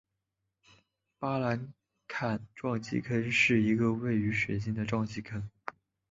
[1.19, 1.71] 巴兰
[2.07, 5.47] 钦撞击坑是一个位于水星上的撞击坑。